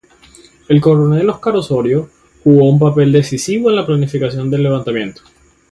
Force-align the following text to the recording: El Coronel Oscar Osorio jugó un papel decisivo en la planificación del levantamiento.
El 0.67 0.81
Coronel 0.81 1.29
Oscar 1.29 1.55
Osorio 1.57 2.09
jugó 2.43 2.67
un 2.67 2.79
papel 2.79 3.11
decisivo 3.11 3.69
en 3.69 3.75
la 3.75 3.85
planificación 3.85 4.49
del 4.49 4.63
levantamiento. 4.63 5.21